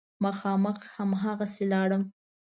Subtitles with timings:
[0.23, 2.03] مخامخ هماغسې لاړم.